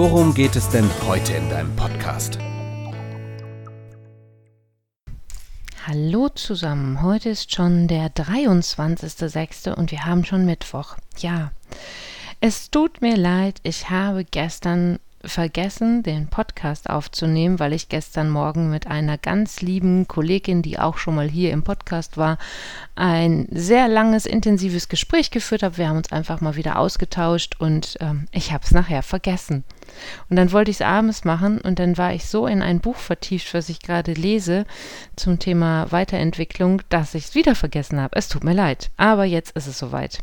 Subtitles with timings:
[0.00, 2.38] worum geht es denn heute in deinem Podcast?
[5.86, 9.74] Hallo zusammen, heute ist schon der 23.06.
[9.74, 10.96] und wir haben schon Mittwoch.
[11.18, 11.52] Ja,
[12.40, 18.70] es tut mir leid, ich habe gestern vergessen, den Podcast aufzunehmen, weil ich gestern Morgen
[18.70, 22.38] mit einer ganz lieben Kollegin, die auch schon mal hier im Podcast war,
[22.94, 25.76] ein sehr langes, intensives Gespräch geführt habe.
[25.76, 29.64] Wir haben uns einfach mal wieder ausgetauscht und ähm, ich habe es nachher vergessen.
[30.28, 32.96] Und dann wollte ich es abends machen und dann war ich so in ein Buch
[32.96, 34.64] vertieft, was ich gerade lese
[35.16, 38.16] zum Thema Weiterentwicklung, dass ich es wieder vergessen habe.
[38.16, 40.20] Es tut mir leid, aber jetzt ist es soweit.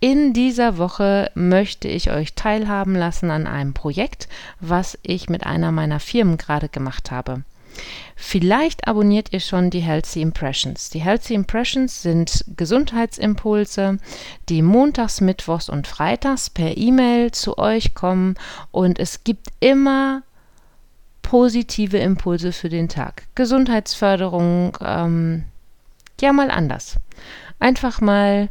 [0.00, 5.72] In dieser Woche möchte ich euch teilhaben lassen an einem Projekt, was ich mit einer
[5.72, 7.42] meiner Firmen gerade gemacht habe.
[8.16, 10.88] Vielleicht abonniert ihr schon die Healthy Impressions.
[10.88, 13.98] Die Healthy Impressions sind Gesundheitsimpulse,
[14.48, 18.36] die montags, mittwochs und freitags per E-Mail zu euch kommen
[18.70, 20.22] und es gibt immer
[21.22, 23.24] positive Impulse für den Tag.
[23.34, 25.44] Gesundheitsförderung, ähm,
[26.20, 26.96] ja mal anders.
[27.58, 28.48] Einfach mal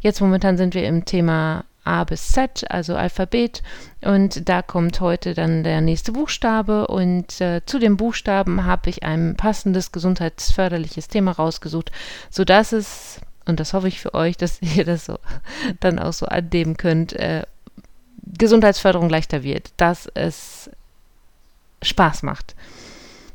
[0.00, 3.62] Jetzt momentan sind wir im Thema A bis Z, also Alphabet.
[4.02, 6.86] Und da kommt heute dann der nächste Buchstabe.
[6.86, 11.90] Und äh, zu den Buchstaben habe ich ein passendes gesundheitsförderliches Thema rausgesucht,
[12.30, 15.18] sodass es, und das hoffe ich für euch, dass ihr das so
[15.80, 17.44] dann auch so annehmen könnt, äh,
[18.38, 20.70] Gesundheitsförderung leichter wird, dass es
[21.82, 22.54] Spaß macht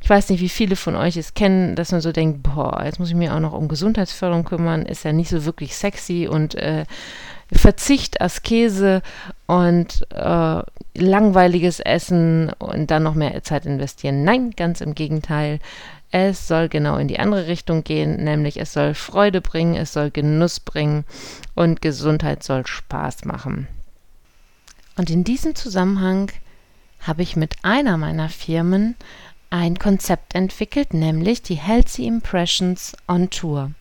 [0.05, 2.99] ich weiß nicht, wie viele von euch es kennen, dass man so denkt, boah, jetzt
[2.99, 6.53] muss ich mich auch noch um Gesundheitsförderung kümmern, ist ja nicht so wirklich sexy und
[6.53, 6.85] äh,
[7.51, 9.01] Verzicht, Askese
[9.47, 10.61] und äh,
[10.93, 14.23] langweiliges Essen und dann noch mehr Zeit investieren.
[14.23, 15.57] Nein, ganz im Gegenteil.
[16.11, 20.11] Es soll genau in die andere Richtung gehen, nämlich es soll Freude bringen, es soll
[20.11, 21.03] Genuss bringen
[21.55, 23.67] und Gesundheit soll Spaß machen.
[24.97, 26.31] Und in diesem Zusammenhang
[27.01, 28.95] habe ich mit einer meiner Firmen
[29.55, 33.71] ein Konzept entwickelt, nämlich die Healthy Impressions on Tour.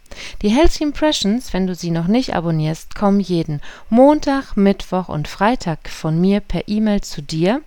[0.42, 5.88] Die Healthy Impressions, wenn du sie noch nicht abonnierst, kommen jeden Montag, Mittwoch und Freitag
[5.88, 7.60] von mir per E-Mail zu dir.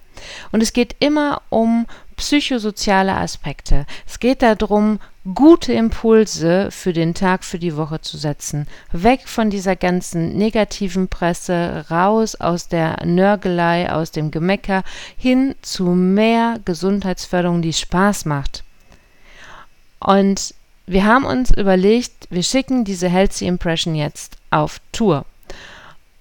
[0.54, 1.86] Und es geht immer um
[2.16, 3.86] psychosoziale Aspekte.
[4.08, 5.00] Es geht darum,
[5.34, 8.68] gute Impulse für den Tag, für die Woche zu setzen.
[8.92, 14.84] Weg von dieser ganzen negativen Presse, raus aus der Nörgelei, aus dem Gemecker,
[15.18, 18.64] hin zu mehr Gesundheitsförderung, die Spaß macht.
[20.00, 20.54] Und
[20.86, 25.26] wir haben uns überlegt, wir schicken diese Healthy Impression jetzt auf Tour.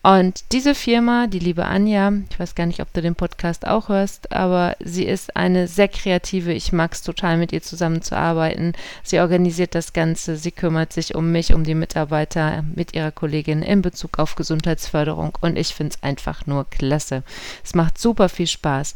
[0.06, 3.88] Und diese Firma, die liebe Anja, ich weiß gar nicht, ob du den Podcast auch
[3.88, 6.52] hörst, aber sie ist eine sehr kreative.
[6.52, 8.74] Ich mag es total, mit ihr zusammenzuarbeiten.
[9.02, 13.62] Sie organisiert das Ganze, sie kümmert sich um mich, um die Mitarbeiter mit ihrer Kollegin
[13.62, 15.36] in Bezug auf Gesundheitsförderung.
[15.40, 17.24] Und ich finde es einfach nur klasse.
[17.64, 18.94] Es macht super viel Spaß.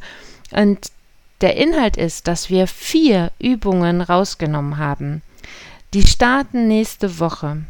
[0.52, 0.92] Und
[1.40, 5.22] der Inhalt ist, dass wir vier Übungen rausgenommen haben.
[5.92, 7.64] Die starten nächste Woche.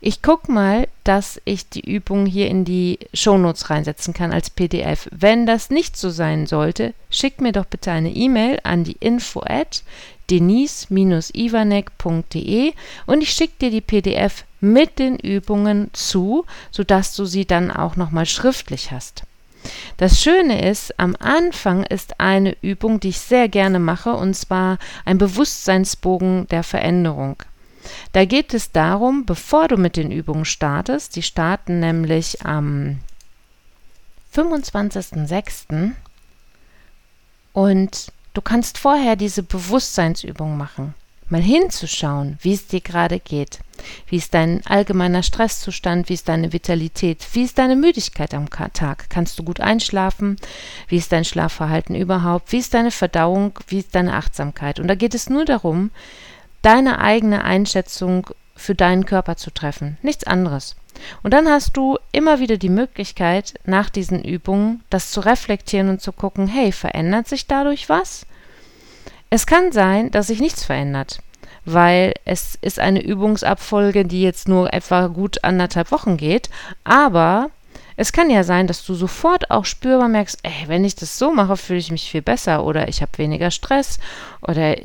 [0.00, 5.08] Ich gucke mal, dass ich die Übung hier in die Shownotes reinsetzen kann als PDF.
[5.12, 9.44] Wenn das nicht so sein sollte, schick mir doch bitte eine E-Mail an die info
[9.46, 9.84] at
[10.30, 12.72] denise-ivanek.de
[13.06, 17.94] und ich schicke dir die PDF mit den Übungen zu, sodass du sie dann auch
[17.96, 19.22] nochmal schriftlich hast.
[19.96, 24.78] Das Schöne ist, am Anfang ist eine Übung, die ich sehr gerne mache, und zwar
[25.04, 27.36] ein Bewusstseinsbogen der Veränderung.
[28.12, 32.98] Da geht es darum, bevor du mit den Übungen startest, die starten nämlich am
[34.34, 35.92] 25.06.
[37.52, 40.94] und du kannst vorher diese Bewusstseinsübung machen.
[41.28, 43.60] Mal hinzuschauen, wie es dir gerade geht.
[44.06, 46.10] Wie ist dein allgemeiner Stresszustand?
[46.10, 47.26] Wie ist deine Vitalität?
[47.32, 49.06] Wie ist deine Müdigkeit am Tag?
[49.08, 50.36] Kannst du gut einschlafen?
[50.88, 52.52] Wie ist dein Schlafverhalten überhaupt?
[52.52, 53.58] Wie ist deine Verdauung?
[53.66, 54.78] Wie ist deine Achtsamkeit?
[54.78, 55.90] Und da geht es nur darum,
[56.62, 60.76] deine eigene Einschätzung für deinen Körper zu treffen, nichts anderes.
[61.22, 66.00] Und dann hast du immer wieder die Möglichkeit, nach diesen Übungen das zu reflektieren und
[66.00, 68.26] zu gucken, hey, verändert sich dadurch was?
[69.30, 71.20] Es kann sein, dass sich nichts verändert,
[71.64, 76.50] weil es ist eine Übungsabfolge, die jetzt nur etwa gut anderthalb Wochen geht,
[76.84, 77.50] aber
[77.96, 81.32] Es kann ja sein, dass du sofort auch spürbar merkst, ey, wenn ich das so
[81.32, 83.98] mache, fühle ich mich viel besser oder ich habe weniger Stress
[84.40, 84.76] oder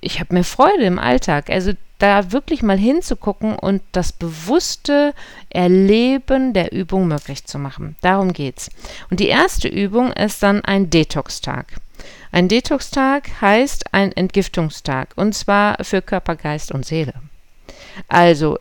[0.00, 1.50] ich habe mehr Freude im Alltag.
[1.50, 5.14] Also da wirklich mal hinzugucken und das bewusste
[5.50, 7.96] Erleben der Übung möglich zu machen.
[8.00, 8.70] Darum geht's.
[9.10, 11.76] Und die erste Übung ist dann ein Detox-Tag.
[12.32, 17.14] Ein Detox-Tag heißt ein Entgiftungstag und zwar für Körper, Geist und Seele.
[18.08, 18.58] Also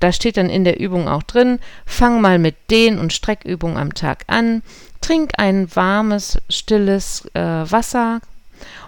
[0.00, 3.94] da steht dann in der Übung auch drin, fang mal mit Dehn- und Streckübungen am
[3.94, 4.62] Tag an,
[5.00, 8.20] trink ein warmes, stilles äh, Wasser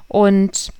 [0.09, 0.73] und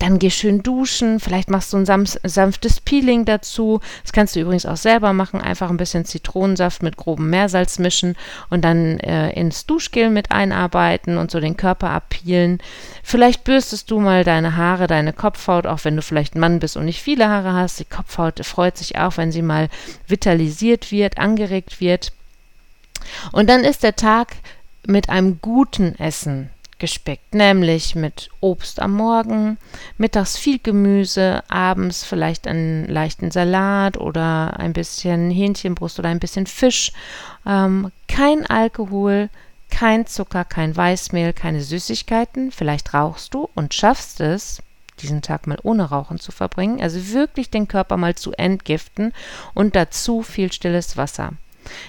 [0.00, 3.80] dann geh schön duschen, vielleicht machst du ein sanftes Peeling dazu.
[4.02, 8.16] Das kannst du übrigens auch selber machen, einfach ein bisschen Zitronensaft mit grobem Meersalz mischen
[8.48, 12.60] und dann äh, ins Duschgel mit einarbeiten und so den Körper abpeelen.
[13.02, 16.78] Vielleicht bürstest du mal deine Haare, deine Kopfhaut, auch wenn du vielleicht ein Mann bist
[16.78, 17.78] und nicht viele Haare hast.
[17.78, 19.68] Die Kopfhaut freut sich auch, wenn sie mal
[20.06, 22.12] vitalisiert wird, angeregt wird.
[23.32, 24.36] Und dann ist der Tag
[24.86, 26.48] mit einem guten Essen
[26.80, 29.58] gespickt, nämlich mit Obst am Morgen,
[29.98, 36.46] mittags viel Gemüse, abends vielleicht einen leichten Salat oder ein bisschen Hähnchenbrust oder ein bisschen
[36.46, 36.92] Fisch,
[37.46, 39.28] ähm, kein Alkohol,
[39.70, 44.62] kein Zucker, kein Weißmehl, keine Süßigkeiten, vielleicht rauchst du und schaffst es,
[45.00, 49.12] diesen Tag mal ohne Rauchen zu verbringen, also wirklich den Körper mal zu entgiften
[49.54, 51.34] und dazu viel stilles Wasser.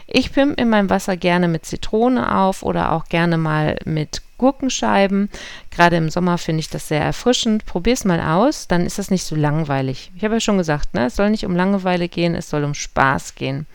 [0.06, 5.30] Ich pimpe in meinem Wasser gerne mit Zitrone auf oder auch gerne mal mit Gurkenscheiben.
[5.70, 7.68] Gerade im Sommer finde ich das sehr erfrischend.
[7.68, 10.12] Probier es mal aus, dann ist das nicht so langweilig.
[10.16, 12.74] Ich habe ja schon gesagt, ne, es soll nicht um Langeweile gehen, es soll um
[12.74, 13.68] Spaß gehen.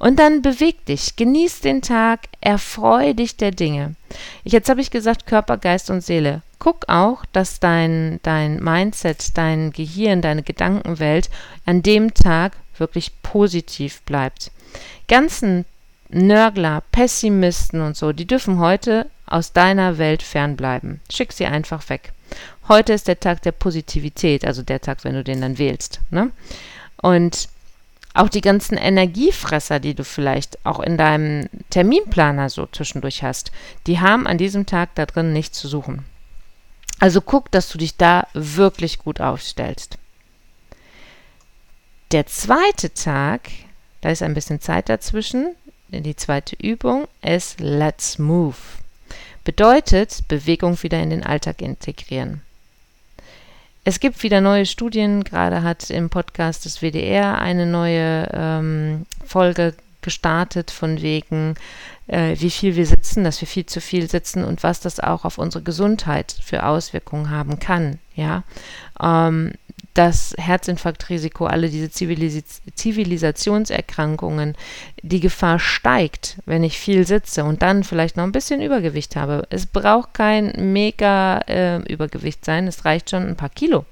[0.00, 3.94] Und dann beweg dich, genieß den Tag, erfreue dich der Dinge.
[4.42, 6.42] Jetzt habe ich gesagt, Körper, Geist und Seele.
[6.58, 11.30] Guck auch, dass dein, dein Mindset, dein Gehirn, deine Gedankenwelt
[11.64, 14.50] an dem Tag wirklich positiv bleibt.
[15.06, 15.64] Ganzen
[16.10, 21.00] Nörgler, Pessimisten und so, die dürfen heute aus deiner Welt fernbleiben.
[21.10, 22.12] Schick sie einfach weg.
[22.68, 26.00] Heute ist der Tag der Positivität, also der Tag, wenn du den dann wählst.
[26.10, 26.30] Ne?
[27.00, 27.48] Und
[28.14, 33.52] auch die ganzen Energiefresser, die du vielleicht auch in deinem Terminplaner so zwischendurch hast,
[33.86, 36.04] die haben an diesem Tag da drin nichts zu suchen.
[37.00, 39.98] Also guck, dass du dich da wirklich gut aufstellst.
[42.10, 43.50] Der zweite Tag,
[44.00, 45.54] da ist ein bisschen Zeit dazwischen,
[45.88, 48.56] die zweite Übung ist Let's Move
[49.48, 52.42] bedeutet Bewegung wieder in den Alltag integrieren.
[53.82, 59.72] Es gibt wieder neue Studien, gerade hat im Podcast des WDR eine neue ähm, Folge
[60.02, 61.54] gestartet von wegen,
[62.08, 65.24] äh, wie viel wir sitzen, dass wir viel zu viel sitzen und was das auch
[65.24, 67.98] auf unsere Gesundheit für Auswirkungen haben kann.
[68.14, 68.42] Ja,
[69.02, 69.52] ähm,
[69.98, 74.54] das Herzinfarktrisiko, alle diese Zivilis Zivilisationserkrankungen,
[75.02, 79.48] die Gefahr steigt, wenn ich viel sitze und dann vielleicht noch ein bisschen Übergewicht habe.
[79.50, 83.86] Es braucht kein mega äh, Übergewicht sein, es reicht schon ein paar Kilo.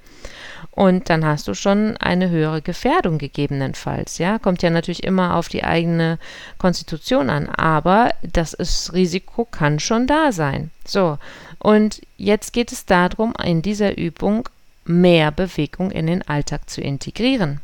[0.71, 4.17] Und dann hast du schon eine höhere Gefährdung gegebenenfalls.
[4.17, 6.19] Ja, kommt ja natürlich immer auf die eigene
[6.57, 10.71] Konstitution an, aber das ist, Risiko kann schon da sein.
[10.85, 11.17] So,
[11.59, 14.47] und jetzt geht es darum, in dieser Übung
[14.87, 17.61] mehr Bewegung in den Alltag zu integrieren.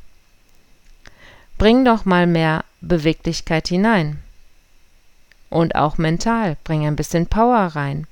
[1.57, 4.19] Bring doch mal mehr Beweglichkeit hinein.
[5.49, 8.07] Und auch mental, bring ein bisschen Power rein.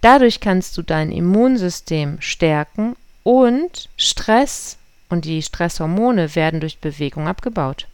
[0.00, 7.86] Dadurch kannst du dein Immunsystem stärken und Stress und die Stresshormone werden durch Bewegung abgebaut.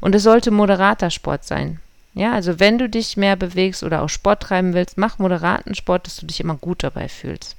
[0.00, 1.80] Und es sollte moderater Sport sein.
[2.14, 6.06] Ja, also wenn du dich mehr bewegst oder auch Sport treiben willst, mach moderaten Sport,
[6.06, 7.56] dass du dich immer gut dabei fühlst.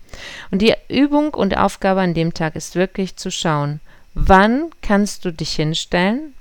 [0.49, 3.81] Und die Übung und Aufgabe an dem Tag ist wirklich zu schauen,
[4.13, 6.33] wann kannst du dich hinstellen?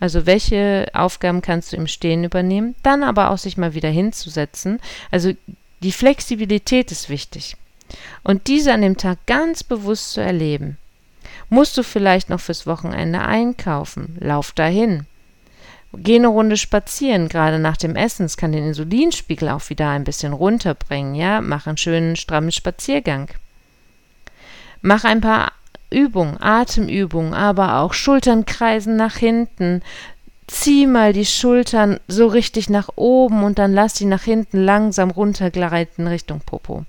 [0.00, 2.74] Also welche Aufgaben kannst du im Stehen übernehmen?
[2.82, 4.80] Dann aber auch sich mal wieder hinzusetzen.
[5.12, 5.32] Also
[5.80, 7.56] die Flexibilität ist wichtig.
[8.24, 10.76] Und diese an dem Tag ganz bewusst zu erleben.
[11.48, 14.16] Musst du vielleicht noch fürs Wochenende einkaufen?
[14.18, 15.06] Lauf dahin.
[15.98, 18.26] Geh eine Runde spazieren, gerade nach dem Essen.
[18.26, 21.40] Es kann den Insulinspiegel auch wieder ein bisschen runterbringen, ja.
[21.40, 23.28] Mach einen schönen, strammen Spaziergang.
[24.82, 25.52] Mach ein paar
[25.90, 29.82] Übungen, Atemübungen, aber auch Schultern kreisen nach hinten.
[30.46, 35.10] Zieh mal die Schultern so richtig nach oben und dann lass die nach hinten langsam
[35.10, 36.84] runtergleiten Richtung Popo.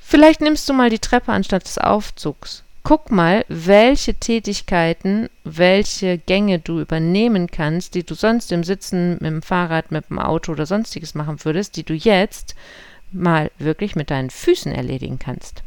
[0.00, 6.58] Vielleicht nimmst du mal die Treppe anstatt des Aufzugs guck mal, welche Tätigkeiten, welche Gänge
[6.58, 10.66] du übernehmen kannst, die du sonst im Sitzen mit dem Fahrrad, mit dem Auto oder
[10.66, 12.54] sonstiges machen würdest, die du jetzt
[13.12, 15.62] mal wirklich mit deinen Füßen erledigen kannst.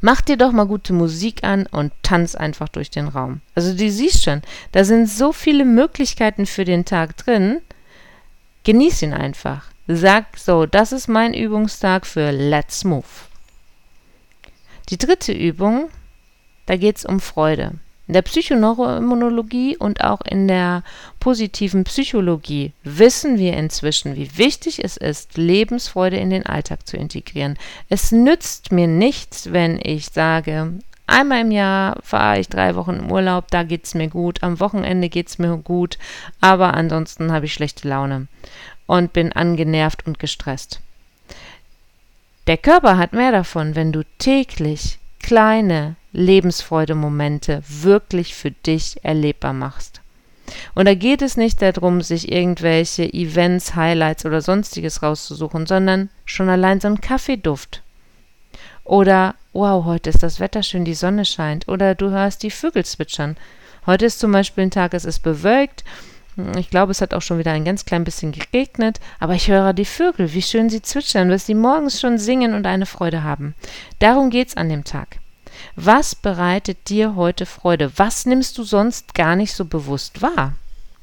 [0.00, 3.40] Mach dir doch mal gute Musik an und tanz einfach durch den Raum.
[3.54, 4.42] Also du siehst schon,
[4.72, 7.60] da sind so viele Möglichkeiten für den Tag drin.
[8.64, 9.66] Genieß ihn einfach.
[9.86, 13.27] Sag so, das ist mein Übungstag für Let's Move.
[14.90, 15.90] Die dritte Übung,
[16.64, 17.72] da geht es um Freude.
[18.06, 20.82] In der Psychoneuroimmunologie und auch in der
[21.20, 27.58] positiven Psychologie wissen wir inzwischen, wie wichtig es ist, Lebensfreude in den Alltag zu integrieren.
[27.90, 30.72] Es nützt mir nichts, wenn ich sage,
[31.06, 34.58] einmal im Jahr fahre ich drei Wochen im Urlaub, da geht es mir gut, am
[34.58, 35.98] Wochenende geht es mir gut,
[36.40, 38.26] aber ansonsten habe ich schlechte Laune
[38.86, 40.80] und bin angenervt und gestresst.
[42.48, 50.00] Der Körper hat mehr davon, wenn du täglich kleine Lebensfreude-Momente wirklich für dich erlebbar machst.
[50.74, 56.48] Und da geht es nicht darum, sich irgendwelche Events, Highlights oder sonstiges rauszusuchen, sondern schon
[56.48, 57.82] allein so ein Kaffeeduft.
[58.82, 61.68] Oder, wow, heute ist das Wetter schön, die Sonne scheint.
[61.68, 63.36] Oder du hörst die Vögel zwitschern.
[63.84, 65.84] Heute ist zum Beispiel ein Tag, es ist bewölkt.
[66.56, 69.72] Ich glaube, es hat auch schon wieder ein ganz klein bisschen geregnet, aber ich höre
[69.72, 73.54] die Vögel, wie schön sie zwitschern, was sie morgens schon singen und eine Freude haben.
[73.98, 75.18] Darum geht's an dem Tag.
[75.74, 77.90] Was bereitet dir heute Freude?
[77.96, 80.54] Was nimmst du sonst gar nicht so bewusst wahr?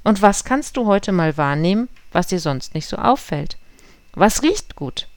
[0.05, 3.57] Und was kannst du heute mal wahrnehmen, was dir sonst nicht so auffällt?
[4.13, 5.07] Was riecht gut?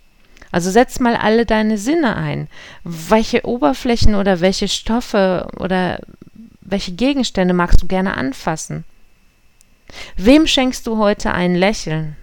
[0.51, 2.49] Also setz mal alle deine Sinne ein.
[2.83, 6.01] Welche Oberflächen oder welche Stoffe oder
[6.61, 8.85] welche Gegenstände magst du gerne anfassen?
[10.17, 12.17] Wem schenkst du heute ein Lächeln?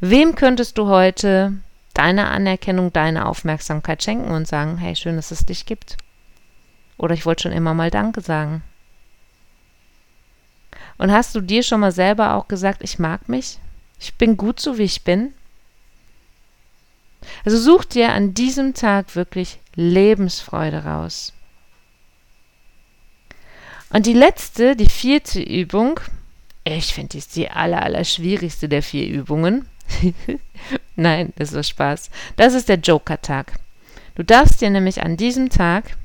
[0.00, 1.54] Wem könntest du heute
[1.94, 5.96] deine Anerkennung, deine Aufmerksamkeit schenken und sagen, hey, schön, dass es dich gibt.
[6.98, 8.62] Oder ich wollte schon immer mal Danke sagen.
[10.98, 13.58] Und hast du dir schon mal selber auch gesagt, ich mag mich?
[13.98, 15.34] Ich bin gut so, wie ich bin?
[17.44, 21.32] Also such dir an diesem Tag wirklich Lebensfreude raus.
[23.90, 26.00] Und die letzte, die vierte Übung,
[26.64, 29.68] ich finde, die ist die aller, aller schwierigste der vier Übungen.
[30.96, 32.10] Nein, das war Spaß.
[32.36, 33.52] Das ist der Joker-Tag.
[34.16, 35.96] Du darfst dir nämlich an diesem Tag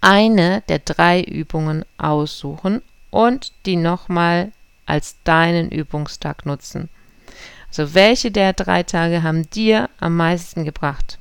[0.00, 4.52] eine der drei Übungen aussuchen und die nochmal
[4.84, 6.88] als deinen Übungstag nutzen.
[7.68, 11.18] Also welche der drei Tage haben dir am meisten gebracht?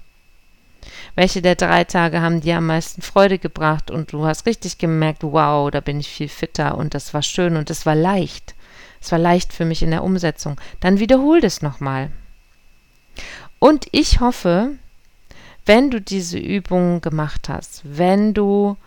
[1.13, 5.23] Welche der drei Tage haben dir am meisten Freude gebracht und du hast richtig gemerkt,
[5.23, 8.55] wow, da bin ich viel fitter und das war schön und es war leicht.
[9.01, 10.59] Es war leicht für mich in der Umsetzung.
[10.79, 12.11] Dann wiederhol das nochmal.
[13.59, 14.71] Und ich hoffe,
[15.65, 18.77] wenn du diese Übung gemacht hast, wenn du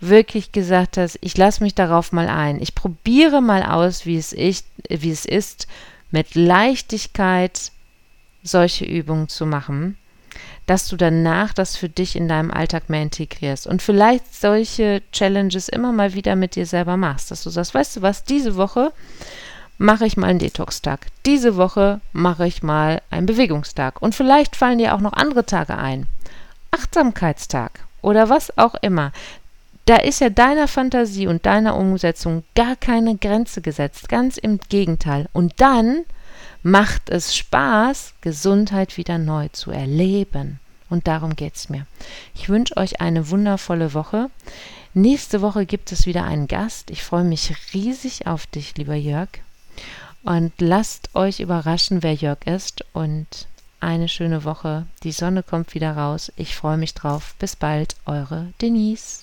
[0.00, 4.32] wirklich gesagt hast, ich lasse mich darauf mal ein, ich probiere mal aus, wie es,
[4.32, 5.68] ich, wie es ist,
[6.10, 7.70] mit Leichtigkeit
[8.42, 9.96] solche Übungen zu machen,
[10.66, 15.68] dass du danach das für dich in deinem Alltag mehr integrierst und vielleicht solche Challenges
[15.68, 18.92] immer mal wieder mit dir selber machst, dass du sagst, weißt du was, diese Woche
[19.78, 21.06] mache ich mal einen Detox-Tag.
[21.26, 24.00] Diese Woche mache ich mal einen Bewegungstag.
[24.00, 26.06] Und vielleicht fallen dir auch noch andere Tage ein.
[26.70, 29.12] Achtsamkeitstag oder was auch immer.
[29.86, 34.08] Da ist ja deiner Fantasie und deiner Umsetzung gar keine Grenze gesetzt.
[34.08, 35.28] Ganz im Gegenteil.
[35.32, 36.04] Und dann
[36.62, 40.60] macht es Spaß, Gesundheit wieder neu zu erleben.
[40.88, 41.86] Und darum geht es mir.
[42.34, 44.28] Ich wünsche euch eine wundervolle Woche.
[44.94, 46.90] Nächste Woche gibt es wieder einen Gast.
[46.90, 49.30] Ich freue mich riesig auf dich, lieber Jörg.
[50.22, 52.84] Und lasst euch überraschen, wer Jörg ist.
[52.92, 53.48] Und
[53.80, 54.86] eine schöne Woche.
[55.02, 56.30] Die Sonne kommt wieder raus.
[56.36, 57.34] Ich freue mich drauf.
[57.38, 59.22] Bis bald, eure Denise.